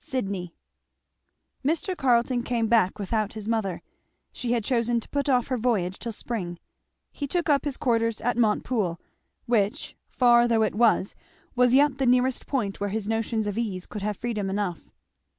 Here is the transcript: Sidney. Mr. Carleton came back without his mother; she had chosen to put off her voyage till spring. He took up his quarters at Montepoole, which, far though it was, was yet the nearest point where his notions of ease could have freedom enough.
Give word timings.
Sidney. 0.00 0.54
Mr. 1.64 1.96
Carleton 1.96 2.42
came 2.42 2.66
back 2.66 2.98
without 2.98 3.32
his 3.32 3.48
mother; 3.48 3.80
she 4.34 4.52
had 4.52 4.62
chosen 4.62 5.00
to 5.00 5.08
put 5.08 5.30
off 5.30 5.46
her 5.48 5.56
voyage 5.56 5.98
till 5.98 6.12
spring. 6.12 6.58
He 7.10 7.26
took 7.26 7.48
up 7.48 7.64
his 7.64 7.78
quarters 7.78 8.20
at 8.20 8.36
Montepoole, 8.36 9.00
which, 9.46 9.96
far 10.10 10.46
though 10.46 10.62
it 10.62 10.74
was, 10.74 11.14
was 11.56 11.72
yet 11.72 11.96
the 11.96 12.04
nearest 12.04 12.46
point 12.46 12.80
where 12.80 12.90
his 12.90 13.08
notions 13.08 13.46
of 13.46 13.56
ease 13.56 13.86
could 13.86 14.02
have 14.02 14.18
freedom 14.18 14.50
enough. 14.50 14.90